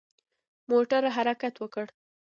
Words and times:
موټر 0.69 1.03
حرکت 1.15 1.53
وکړ. 1.63 1.85